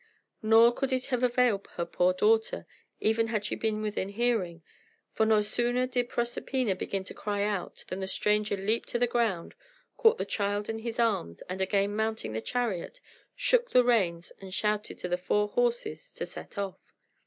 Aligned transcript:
Nor 0.41 0.73
could 0.73 0.91
it 0.91 1.05
have 1.13 1.21
availed 1.21 1.67
her 1.75 1.85
poor 1.85 2.11
daughter, 2.11 2.65
even 2.99 3.27
had 3.27 3.45
she 3.45 3.53
been 3.55 3.83
within 3.83 4.09
hearing; 4.09 4.63
for 5.13 5.27
no 5.27 5.41
sooner 5.41 5.85
did 5.85 6.09
Proserpina 6.09 6.73
begin 6.73 7.03
to 7.03 7.13
cry 7.13 7.43
out 7.43 7.85
than 7.87 7.99
the 7.99 8.07
stranger 8.07 8.57
leaped 8.57 8.89
to 8.89 8.97
the 8.97 9.05
ground, 9.05 9.53
caught 9.97 10.17
the 10.17 10.25
child 10.25 10.69
in 10.69 10.79
his 10.79 10.97
arms, 10.97 11.43
and 11.47 11.61
again 11.61 11.95
mounting 11.95 12.33
the 12.33 12.41
chariot, 12.41 12.99
shook 13.35 13.69
the 13.69 13.83
reins, 13.83 14.31
and 14.41 14.55
shouted 14.55 14.97
to 14.97 15.07
the 15.07 15.17
four 15.17 15.45
black 15.45 15.53
horses 15.53 16.11
to 16.13 16.25
set 16.25 16.57
off. 16.57 16.91